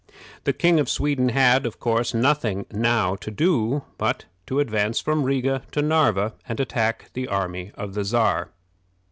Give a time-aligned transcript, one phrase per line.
[0.45, 5.21] The King of Sweden had, of course, nothing now to do but to advance from
[5.25, 8.49] Riga to Narva and attack the army of the Czar.